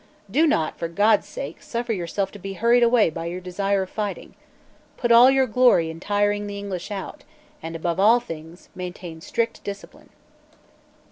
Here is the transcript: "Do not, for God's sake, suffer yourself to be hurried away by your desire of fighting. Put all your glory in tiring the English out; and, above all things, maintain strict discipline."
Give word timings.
"Do 0.31 0.47
not, 0.47 0.79
for 0.79 0.87
God's 0.87 1.27
sake, 1.27 1.61
suffer 1.61 1.93
yourself 1.93 2.31
to 2.31 2.39
be 2.39 2.53
hurried 2.53 2.81
away 2.81 3.11
by 3.11 3.27
your 3.27 3.39
desire 3.39 3.83
of 3.83 3.91
fighting. 3.91 4.33
Put 4.97 5.11
all 5.11 5.29
your 5.29 5.45
glory 5.45 5.91
in 5.91 5.99
tiring 5.99 6.47
the 6.47 6.57
English 6.57 6.89
out; 6.89 7.23
and, 7.61 7.75
above 7.75 7.99
all 7.99 8.19
things, 8.19 8.69
maintain 8.73 9.21
strict 9.21 9.63
discipline." 9.63 10.09